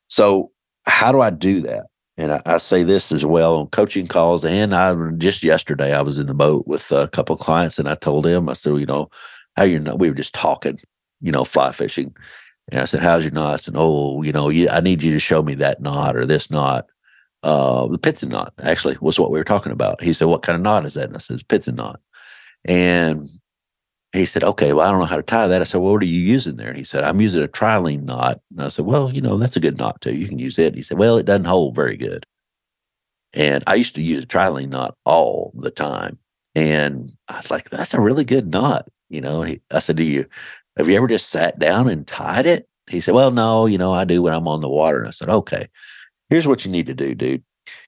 So 0.07 0.51
how 0.85 1.11
do 1.11 1.21
I 1.21 1.29
do 1.29 1.61
that? 1.61 1.85
And 2.17 2.33
I, 2.33 2.41
I, 2.45 2.57
say 2.57 2.83
this 2.83 3.11
as 3.11 3.25
well 3.25 3.55
on 3.57 3.67
coaching 3.67 4.07
calls. 4.07 4.45
And 4.45 4.75
I 4.75 4.93
just 5.17 5.41
yesterday 5.43 5.95
I 5.95 6.01
was 6.01 6.19
in 6.19 6.27
the 6.27 6.33
boat 6.33 6.67
with 6.67 6.91
a 6.91 7.07
couple 7.07 7.35
clients, 7.35 7.79
and 7.79 7.89
I 7.89 7.95
told 7.95 8.25
them 8.25 8.49
I 8.49 8.53
said, 8.53 8.77
you 8.77 8.85
know, 8.85 9.09
how 9.57 9.63
you 9.63 9.79
know 9.79 9.95
we 9.95 10.09
were 10.09 10.15
just 10.15 10.33
talking, 10.33 10.79
you 11.21 11.31
know, 11.31 11.43
fly 11.43 11.71
fishing. 11.71 12.15
And 12.71 12.81
I 12.81 12.85
said, 12.85 13.01
"How's 13.01 13.23
your 13.23 13.33
knots?" 13.33 13.67
And 13.67 13.75
oh, 13.77 14.21
you 14.21 14.31
know, 14.31 14.49
I 14.49 14.79
need 14.79 15.03
you 15.03 15.11
to 15.13 15.19
show 15.19 15.41
me 15.41 15.55
that 15.55 15.81
knot 15.81 16.15
or 16.15 16.25
this 16.25 16.51
knot 16.51 16.85
uh, 17.43 17.87
the 17.87 17.99
Pitzen 17.99 18.29
knot 18.29 18.53
actually 18.63 18.97
was 19.01 19.19
what 19.19 19.29
we 19.29 19.37
were 19.37 19.43
talking 19.43 19.71
about. 19.71 20.01
He 20.01 20.13
said, 20.13 20.27
"What 20.27 20.43
kind 20.43 20.55
of 20.55 20.61
knot 20.61 20.85
is 20.85 20.93
that?" 20.93 21.07
And 21.07 21.15
I 21.15 21.19
said, 21.19 21.37
"Pitzen 21.47 21.75
knot." 21.75 21.99
And 22.65 23.29
he 24.13 24.25
said, 24.25 24.43
okay, 24.43 24.73
well, 24.73 24.87
I 24.87 24.91
don't 24.91 24.99
know 24.99 25.05
how 25.05 25.15
to 25.15 25.23
tie 25.23 25.47
that. 25.47 25.61
I 25.61 25.63
said, 25.63 25.81
well, 25.81 25.93
what 25.93 26.03
are 26.03 26.05
you 26.05 26.21
using 26.21 26.55
there? 26.55 26.69
And 26.69 26.77
he 26.77 26.83
said, 26.83 27.03
I'm 27.03 27.19
using 27.19 27.43
a 27.43 27.47
trilene 27.47 28.03
knot. 28.03 28.39
And 28.51 28.61
I 28.61 28.69
said, 28.69 28.85
well, 28.85 29.11
you 29.11 29.21
know, 29.21 29.37
that's 29.37 29.55
a 29.55 29.59
good 29.59 29.77
knot 29.77 30.01
too. 30.01 30.15
You 30.15 30.27
can 30.27 30.37
use 30.37 30.59
it. 30.59 30.67
And 30.67 30.75
he 30.75 30.83
said, 30.83 30.99
well, 30.99 31.17
it 31.17 31.25
doesn't 31.25 31.45
hold 31.45 31.75
very 31.75 31.97
good. 31.97 32.25
And 33.33 33.63
I 33.65 33.73
used 33.73 33.95
to 33.95 34.03
use 34.03 34.23
a 34.23 34.27
trilene 34.27 34.69
knot 34.69 34.95
all 35.03 35.51
the 35.55 35.71
time. 35.71 36.19
And 36.53 37.11
I 37.27 37.37
was 37.37 37.49
like, 37.49 37.71
that's 37.71 37.95
a 37.95 38.01
really 38.01 38.23
good 38.23 38.51
knot. 38.51 38.87
You 39.09 39.21
know, 39.21 39.41
and 39.41 39.49
he, 39.49 39.61
I 39.71 39.79
said, 39.79 39.95
do 39.95 40.03
you, 40.03 40.27
have 40.77 40.87
you 40.87 40.95
ever 40.95 41.07
just 41.07 41.31
sat 41.31 41.57
down 41.57 41.89
and 41.89 42.05
tied 42.05 42.45
it? 42.45 42.69
He 42.87 43.01
said, 43.01 43.15
well, 43.15 43.31
no, 43.31 43.65
you 43.65 43.79
know, 43.79 43.93
I 43.93 44.05
do 44.05 44.21
when 44.21 44.33
I'm 44.33 44.47
on 44.47 44.61
the 44.61 44.69
water. 44.69 44.99
And 44.99 45.07
I 45.07 45.11
said, 45.11 45.29
okay, 45.29 45.67
here's 46.29 46.47
what 46.47 46.65
you 46.65 46.71
need 46.71 46.85
to 46.85 46.93
do, 46.93 47.15
dude. 47.15 47.43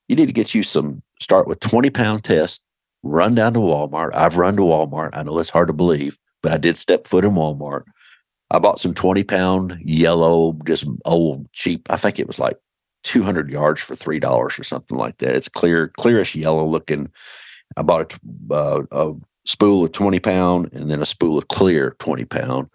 You 0.07 0.15
need 0.15 0.27
to 0.27 0.33
get 0.33 0.55
you 0.55 0.63
some, 0.63 1.03
start 1.21 1.47
with 1.47 1.59
20 1.59 1.91
pound 1.91 2.23
test 2.23 2.61
run 3.05 3.35
down 3.35 3.53
to 3.53 3.59
Walmart. 3.59 4.13
I've 4.13 4.35
run 4.35 4.57
to 4.57 4.63
Walmart. 4.63 5.11
I 5.13 5.23
know 5.23 5.37
it's 5.39 5.49
hard 5.49 5.67
to 5.67 5.73
believe, 5.73 6.17
but 6.41 6.51
I 6.51 6.57
did 6.57 6.77
step 6.77 7.07
foot 7.07 7.23
in 7.23 7.31
Walmart. 7.31 7.83
I 8.51 8.59
bought 8.59 8.79
some 8.79 8.93
20 8.93 9.23
pound 9.23 9.79
yellow, 9.83 10.57
just 10.65 10.85
old 11.05 11.51
cheap. 11.53 11.87
I 11.89 11.97
think 11.97 12.19
it 12.19 12.27
was 12.27 12.39
like 12.39 12.57
200 13.03 13.49
yards 13.49 13.79
for 13.79 13.95
$3 13.95 14.23
or 14.25 14.63
something 14.63 14.97
like 14.97 15.19
that. 15.19 15.35
It's 15.35 15.47
clear, 15.47 15.89
clearish 15.99 16.35
yellow 16.35 16.65
looking. 16.65 17.11
I 17.77 17.83
bought 17.83 18.13
a, 18.49 18.53
uh, 18.53 18.83
a 18.91 19.13
spool 19.45 19.85
of 19.85 19.91
20 19.91 20.19
pound 20.19 20.73
and 20.73 20.89
then 20.89 21.01
a 21.01 21.05
spool 21.05 21.37
of 21.37 21.47
clear 21.47 21.95
20 21.99 22.25
pound. 22.25 22.69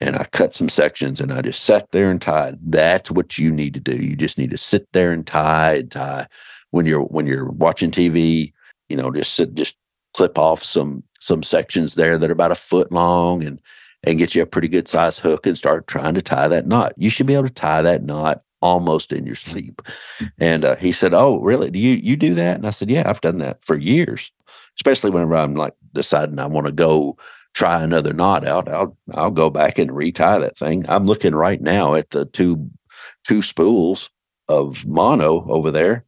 And 0.00 0.16
I 0.16 0.24
cut 0.24 0.54
some 0.54 0.68
sections 0.68 1.20
and 1.20 1.32
I 1.32 1.42
just 1.42 1.64
sat 1.64 1.90
there 1.90 2.10
and 2.10 2.22
tied. 2.22 2.58
That's 2.62 3.10
what 3.10 3.36
you 3.36 3.50
need 3.50 3.74
to 3.74 3.80
do. 3.80 3.96
You 3.96 4.16
just 4.16 4.38
need 4.38 4.50
to 4.52 4.58
sit 4.58 4.86
there 4.92 5.12
and 5.12 5.26
tie 5.26 5.74
and 5.74 5.90
tie 5.90 6.28
when 6.70 6.86
you're 6.86 7.02
when 7.02 7.26
you're 7.26 7.50
watching 7.50 7.90
TV 7.90 8.52
you 8.88 8.96
know, 8.96 9.10
just 9.10 9.34
sit, 9.34 9.54
just 9.54 9.76
clip 10.14 10.38
off 10.38 10.62
some 10.62 11.02
some 11.20 11.42
sections 11.42 11.94
there 11.94 12.16
that 12.16 12.30
are 12.30 12.32
about 12.32 12.52
a 12.52 12.56
foot 12.56 12.90
long 12.92 13.44
and 13.44 13.60
and 14.06 14.18
get 14.18 14.34
you 14.34 14.42
a 14.42 14.46
pretty 14.46 14.68
good 14.68 14.88
size 14.88 15.18
hook 15.18 15.46
and 15.46 15.58
start 15.58 15.86
trying 15.86 16.14
to 16.14 16.22
tie 16.22 16.48
that 16.48 16.66
knot. 16.66 16.92
You 16.96 17.10
should 17.10 17.26
be 17.26 17.34
able 17.34 17.48
to 17.48 17.52
tie 17.52 17.82
that 17.82 18.04
knot 18.04 18.42
almost 18.60 19.12
in 19.12 19.26
your 19.26 19.34
sleep. 19.34 19.82
And 20.38 20.64
uh, 20.64 20.76
he 20.76 20.92
said, 20.92 21.14
"Oh, 21.14 21.38
really? 21.40 21.70
Do 21.70 21.78
you 21.78 21.94
you 21.96 22.16
do 22.16 22.34
that?" 22.34 22.56
And 22.56 22.66
I 22.66 22.70
said, 22.70 22.90
"Yeah, 22.90 23.08
I've 23.08 23.20
done 23.20 23.38
that 23.38 23.64
for 23.64 23.76
years. 23.76 24.30
Especially 24.76 25.10
whenever 25.10 25.36
I'm 25.36 25.56
like 25.56 25.74
deciding 25.92 26.38
I 26.38 26.46
want 26.46 26.66
to 26.66 26.72
go 26.72 27.16
try 27.54 27.82
another 27.82 28.12
knot 28.12 28.46
out. 28.46 28.68
I'll 28.68 28.96
I'll 29.12 29.30
go 29.30 29.50
back 29.50 29.78
and 29.78 29.90
retie 29.90 30.18
that 30.18 30.56
thing. 30.56 30.88
I'm 30.88 31.06
looking 31.06 31.34
right 31.34 31.60
now 31.60 31.94
at 31.94 32.10
the 32.10 32.24
two 32.26 32.70
two 33.26 33.42
spools 33.42 34.10
of 34.48 34.86
mono 34.86 35.46
over 35.50 35.70
there 35.70 36.04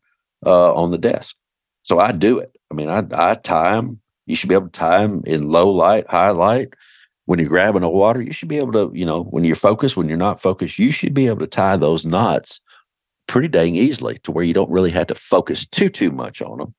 uh, 0.47 0.73
on 0.75 0.91
the 0.91 0.99
desk. 0.99 1.37
So 1.83 1.99
I 1.99 2.13
do 2.13 2.39
it. 2.39 2.57
I 2.71 2.75
mean, 2.75 2.89
I, 2.89 3.03
I 3.13 3.35
tie 3.35 3.77
them. 3.77 4.01
You 4.27 4.37
should 4.37 4.49
be 4.49 4.55
able 4.55 4.69
to 4.69 4.79
tie 4.79 5.03
them 5.03 5.23
in 5.27 5.51
low 5.51 5.71
light, 5.71 6.09
high 6.09 6.31
light. 6.31 6.75
When 7.27 7.39
you're 7.39 7.49
grabbing 7.49 7.83
a 7.83 7.91
water, 7.91 8.21
you 8.21 8.33
should 8.33 8.49
be 8.49 8.59
able 8.59 8.73
to, 8.73 8.91
you 8.97 9.05
know, 9.05 9.25
when 9.25 9.45
you're 9.45 9.57
focused, 9.57 9.97
when 9.97 10.09
you're 10.09 10.17
not 10.17 10.41
focused, 10.41 10.79
you 10.79 10.91
should 10.91 11.15
be 11.15 11.27
able 11.27 11.41
to 11.41 11.47
tie 11.47 11.77
those 11.77 12.05
knots 12.05 12.61
pretty 13.29 13.49
dang 13.49 13.77
easily 13.77 14.19
to 14.25 14.33
where 14.33 14.45
you 14.45 14.53
don't 14.53 14.71
really 14.71 14.91
have 14.91 15.07
to 15.07 15.15
focus 15.15 15.67
too, 15.67 15.89
too 15.89 16.11
much 16.11 16.43
on 16.43 16.59
them. 16.59 16.75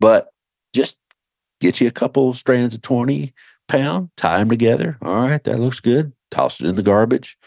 But 0.00 0.28
just 0.74 0.96
get 1.60 1.80
you 1.80 1.86
a 1.86 1.92
couple 1.92 2.34
strands 2.34 2.74
of 2.74 2.82
20 2.82 3.32
pound, 3.68 4.10
tie 4.16 4.38
them 4.38 4.48
together. 4.48 4.98
All 5.02 5.20
right, 5.20 5.42
that 5.44 5.60
looks 5.60 5.80
good. 5.80 6.12
Toss 6.30 6.60
it 6.60 6.66
in 6.66 6.74
the 6.74 6.82
garbage, 6.82 7.38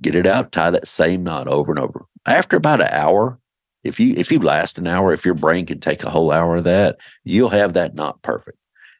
get 0.00 0.14
it 0.14 0.26
out, 0.26 0.52
tie 0.52 0.70
that 0.70 0.86
same 0.86 1.24
knot 1.24 1.48
over 1.48 1.72
and 1.72 1.78
over. 1.78 2.06
After 2.26 2.56
about 2.56 2.80
an 2.80 2.88
hour, 2.92 3.38
if 3.84 3.98
you 3.98 4.14
if 4.16 4.30
you 4.30 4.38
last 4.38 4.78
an 4.78 4.86
hour, 4.86 5.12
if 5.12 5.24
your 5.24 5.34
brain 5.34 5.66
can 5.66 5.80
take 5.80 6.02
a 6.02 6.10
whole 6.10 6.30
hour 6.30 6.56
of 6.56 6.64
that, 6.64 6.98
you'll 7.24 7.48
have 7.48 7.72
that 7.74 7.94
knot 7.94 8.20
perfect. 8.22 8.58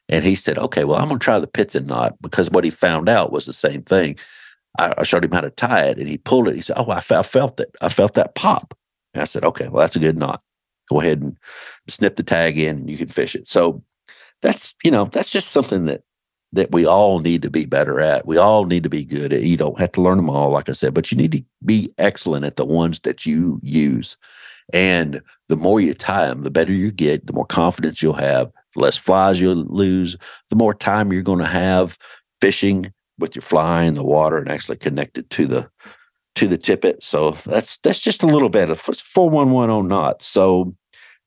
And 0.09 0.25
he 0.25 0.35
said, 0.35 0.57
okay, 0.57 0.83
well, 0.83 0.97
I'm 0.97 1.07
going 1.07 1.19
to 1.19 1.23
try 1.23 1.39
the 1.39 1.47
Pitzen 1.47 1.85
knot 1.85 2.21
because 2.21 2.51
what 2.51 2.65
he 2.65 2.69
found 2.69 3.07
out 3.07 3.31
was 3.31 3.45
the 3.45 3.53
same 3.53 3.81
thing. 3.83 4.17
I, 4.77 4.93
I, 4.97 5.03
showed 5.03 5.23
him 5.23 5.31
how 5.31 5.41
to 5.41 5.49
tie 5.49 5.85
it 5.85 5.97
and 5.97 6.07
he 6.07 6.17
pulled 6.17 6.49
it. 6.49 6.55
He 6.55 6.61
said, 6.61 6.77
oh, 6.77 6.89
I, 6.89 6.97
I 6.97 7.23
felt 7.23 7.59
it. 7.59 7.73
I 7.81 7.87
felt 7.87 8.15
that 8.15 8.35
pop. 8.35 8.77
And 9.13 9.21
I 9.21 9.25
said, 9.25 9.45
okay, 9.45 9.69
well, 9.69 9.81
that's 9.81 9.95
a 9.95 9.99
good 9.99 10.17
knot. 10.17 10.41
Go 10.89 10.99
ahead 10.99 11.21
and 11.21 11.37
snip 11.87 12.17
the 12.17 12.23
tag 12.23 12.57
in 12.57 12.79
and 12.79 12.89
you 12.89 12.97
can 12.97 13.07
fish 13.07 13.35
it. 13.35 13.47
So 13.47 13.83
that's, 14.41 14.75
you 14.83 14.91
know, 14.91 15.05
that's 15.05 15.31
just 15.31 15.49
something 15.49 15.85
that 15.85 16.03
that 16.53 16.71
we 16.71 16.85
all 16.85 17.19
need 17.19 17.41
to 17.41 17.49
be 17.49 17.65
better 17.65 18.01
at. 18.01 18.27
We 18.27 18.37
all 18.37 18.65
need 18.65 18.83
to 18.83 18.89
be 18.89 19.05
good 19.05 19.31
at. 19.31 19.43
You 19.43 19.55
don't 19.55 19.79
have 19.79 19.93
to 19.93 20.01
learn 20.01 20.17
them 20.17 20.29
all, 20.29 20.49
like 20.49 20.67
I 20.67 20.73
said, 20.73 20.93
but 20.93 21.09
you 21.09 21.17
need 21.17 21.31
to 21.31 21.43
be 21.63 21.93
excellent 21.97 22.43
at 22.43 22.57
the 22.57 22.65
ones 22.65 22.99
that 23.01 23.25
you 23.25 23.59
use. 23.63 24.17
And 24.73 25.21
the 25.49 25.57
more 25.57 25.81
you 25.81 25.93
tie 25.93 26.27
them, 26.27 26.43
the 26.43 26.51
better 26.51 26.71
you 26.71 26.91
get, 26.91 27.27
the 27.27 27.33
more 27.33 27.45
confidence 27.45 28.01
you'll 28.01 28.13
have, 28.13 28.51
the 28.75 28.81
less 28.81 28.97
flies 28.97 29.41
you'll 29.41 29.65
lose, 29.65 30.17
the 30.49 30.55
more 30.55 30.73
time 30.73 31.11
you're 31.11 31.21
going 31.21 31.39
to 31.39 31.45
have 31.45 31.97
fishing 32.39 32.91
with 33.19 33.35
your 33.35 33.43
fly 33.43 33.83
in 33.83 33.93
the 33.93 34.03
water 34.03 34.37
and 34.37 34.49
actually 34.49 34.77
connected 34.77 35.29
to 35.29 35.45
the 35.45 35.69
to 36.35 36.47
the 36.47 36.57
tippet. 36.57 37.03
So 37.03 37.31
that's 37.45 37.77
that's 37.77 37.99
just 37.99 38.23
a 38.23 38.27
little 38.27 38.49
bit 38.49 38.69
of 38.69 38.79
four 38.79 39.29
one 39.29 39.51
one 39.51 39.69
oh 39.69 39.81
knots. 39.81 40.25
So 40.25 40.75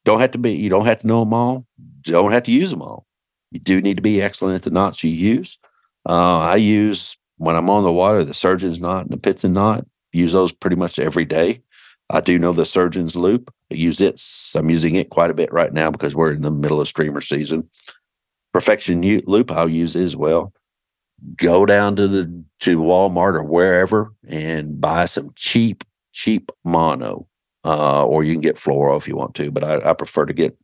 don't 0.04 0.20
have 0.20 0.32
to 0.32 0.38
be 0.38 0.52
you 0.52 0.70
don't 0.70 0.86
have 0.86 1.00
to 1.00 1.06
know 1.06 1.20
them 1.20 1.34
all. 1.34 1.66
Don't 2.02 2.32
have 2.32 2.44
to 2.44 2.52
use 2.52 2.70
them 2.70 2.82
all. 2.82 3.06
You 3.50 3.60
do 3.60 3.80
need 3.80 3.96
to 3.96 4.02
be 4.02 4.20
excellent 4.20 4.56
at 4.56 4.62
the 4.62 4.70
knots 4.70 5.04
you 5.04 5.10
use. 5.10 5.58
Uh, 6.08 6.38
I 6.38 6.56
use 6.56 7.16
when 7.36 7.56
I'm 7.56 7.70
on 7.70 7.84
the 7.84 7.92
water 7.92 8.24
the 8.24 8.34
surgeon's 8.34 8.80
knot 8.80 9.06
and 9.06 9.10
the 9.10 9.16
Pitzen 9.16 9.52
knot. 9.52 9.86
Use 10.12 10.32
those 10.32 10.52
pretty 10.52 10.76
much 10.76 10.98
every 10.98 11.24
day. 11.24 11.62
I 12.10 12.20
do 12.20 12.38
know 12.38 12.52
the 12.52 12.64
surgeon's 12.64 13.16
loop. 13.16 13.52
I 13.70 13.74
use 13.74 14.00
it. 14.00 14.20
I'm 14.54 14.70
using 14.70 14.94
it 14.94 15.10
quite 15.10 15.30
a 15.30 15.34
bit 15.34 15.52
right 15.52 15.72
now 15.72 15.90
because 15.90 16.14
we're 16.14 16.32
in 16.32 16.42
the 16.42 16.50
middle 16.50 16.80
of 16.80 16.88
streamer 16.88 17.20
season. 17.20 17.68
Perfection 18.52 19.02
loop 19.26 19.50
I'll 19.50 19.68
use 19.68 19.96
as 19.96 20.16
well. 20.16 20.52
Go 21.36 21.64
down 21.64 21.96
to 21.96 22.06
the 22.06 22.44
to 22.60 22.78
Walmart 22.78 23.34
or 23.34 23.42
wherever 23.42 24.12
and 24.28 24.80
buy 24.80 25.06
some 25.06 25.30
cheap 25.36 25.84
cheap 26.12 26.50
mono, 26.64 27.26
uh, 27.64 28.04
or 28.04 28.22
you 28.24 28.32
can 28.32 28.40
get 28.40 28.56
fluoro 28.56 28.96
if 28.96 29.08
you 29.08 29.16
want 29.16 29.34
to. 29.36 29.50
But 29.50 29.64
I, 29.64 29.90
I 29.90 29.92
prefer 29.94 30.26
to 30.26 30.32
get 30.32 30.56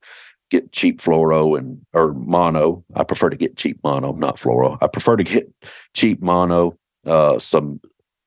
get 0.50 0.72
cheap 0.72 1.00
fluoro 1.00 1.56
and 1.56 1.84
or 1.92 2.12
mono. 2.12 2.84
I 2.94 3.04
prefer 3.04 3.30
to 3.30 3.36
get 3.36 3.56
cheap 3.56 3.80
mono, 3.82 4.12
not 4.12 4.36
fluoro. 4.36 4.76
I 4.80 4.86
prefer 4.86 5.16
to 5.16 5.24
get 5.24 5.50
cheap 5.94 6.20
mono, 6.20 6.76
uh, 7.06 7.38
some 7.38 7.80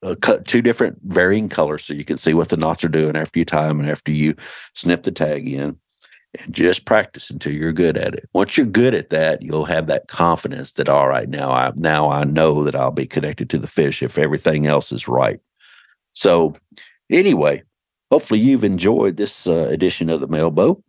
uh, 0.04 0.16
cut 0.16 0.46
two 0.46 0.62
different 0.62 1.00
varying 1.04 1.50
colors 1.50 1.84
so 1.84 1.94
you 1.94 2.06
can 2.06 2.18
see 2.18 2.34
what 2.34 2.50
the 2.50 2.58
knots 2.58 2.84
are 2.84 2.90
doing 2.90 3.16
after 3.16 3.40
you 3.40 3.46
tie 3.46 3.68
them 3.68 3.80
and 3.80 3.90
after 3.90 4.12
you 4.12 4.36
snip 4.74 5.04
the 5.04 5.12
tag 5.12 5.48
in 5.48 5.78
and 6.40 6.54
just 6.54 6.86
practice 6.86 7.30
until 7.30 7.54
you're 7.54 7.74
good 7.74 7.98
at 7.98 8.14
it. 8.14 8.28
Once 8.34 8.58
you're 8.58 8.66
good 8.66 8.94
at 8.94 9.10
that, 9.12 9.42
you'll 9.42 9.66
have 9.66 9.88
that 9.88 10.08
confidence 10.08 10.74
that 10.74 10.90
all 10.90 11.08
right, 11.08 11.30
now 11.30 11.52
I 11.52 11.72
now 11.76 12.10
I 12.10 12.24
know 12.24 12.64
that 12.64 12.76
I'll 12.76 12.92
be 12.92 13.06
connected 13.06 13.50
to 13.52 13.58
the 13.58 13.68
fish 13.68 14.02
if 14.02 14.18
everything 14.18 14.66
else 14.66 14.92
is 14.92 15.08
right. 15.08 15.40
So, 16.14 16.54
anyway, 17.10 17.64
hopefully 18.12 18.40
you've 18.40 18.64
enjoyed 18.64 19.18
this 19.18 19.48
uh, 19.48 19.68
edition 19.70 20.10
of 20.10 20.22
the 20.22 20.28
Mailboat. 20.28 20.84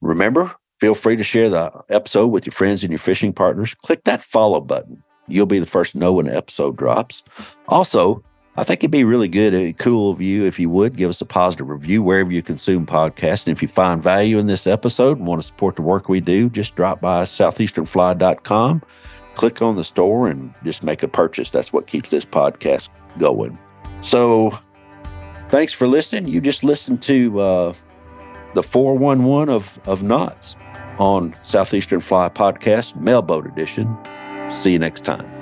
Remember, 0.00 0.54
feel 0.80 0.94
free 0.94 1.16
to 1.16 1.24
share 1.24 1.48
the 1.48 1.72
episode 1.88 2.28
with 2.28 2.46
your 2.46 2.52
friends 2.52 2.82
and 2.82 2.90
your 2.90 2.98
fishing 2.98 3.32
partners. 3.32 3.74
Click 3.74 4.04
that 4.04 4.22
follow 4.22 4.60
button. 4.60 5.02
You'll 5.28 5.46
be 5.46 5.58
the 5.58 5.66
first 5.66 5.92
to 5.92 5.98
know 5.98 6.12
when 6.12 6.28
an 6.28 6.36
episode 6.36 6.76
drops. 6.76 7.22
Also, 7.68 8.22
I 8.58 8.64
think 8.64 8.80
it'd 8.80 8.90
be 8.90 9.04
really 9.04 9.28
good, 9.28 9.76
cool 9.78 10.10
of 10.10 10.22
you 10.22 10.44
if 10.44 10.58
you 10.58 10.70
would 10.70 10.96
give 10.96 11.10
us 11.10 11.20
a 11.20 11.26
positive 11.26 11.68
review 11.68 12.02
wherever 12.02 12.32
you 12.32 12.42
consume 12.42 12.86
podcasts. 12.86 13.46
And 13.46 13.54
if 13.54 13.60
you 13.60 13.68
find 13.68 14.02
value 14.02 14.38
in 14.38 14.46
this 14.46 14.66
episode 14.66 15.18
and 15.18 15.26
want 15.26 15.42
to 15.42 15.46
support 15.46 15.76
the 15.76 15.82
work 15.82 16.08
we 16.08 16.20
do, 16.20 16.48
just 16.48 16.74
drop 16.74 17.02
by 17.02 17.24
southeasternfly.com, 17.24 18.82
click 19.34 19.60
on 19.60 19.76
the 19.76 19.84
store, 19.84 20.28
and 20.28 20.54
just 20.64 20.82
make 20.82 21.02
a 21.02 21.08
purchase. 21.08 21.50
That's 21.50 21.70
what 21.70 21.86
keeps 21.86 22.08
this 22.08 22.24
podcast 22.24 22.88
going. 23.18 23.58
So, 24.00 24.58
thanks 25.50 25.74
for 25.74 25.86
listening. 25.86 26.26
You 26.26 26.40
just 26.40 26.64
listened 26.64 27.02
to 27.02 27.38
uh, 27.38 27.74
the 28.54 28.62
411 28.62 29.52
of, 29.54 29.78
of 29.86 30.02
Knots 30.02 30.56
on 30.98 31.36
Southeastern 31.42 32.00
Fly 32.00 32.30
Podcast, 32.30 32.96
Mailboat 32.96 33.46
Edition. 33.46 33.98
See 34.50 34.72
you 34.72 34.78
next 34.78 35.04
time. 35.04 35.35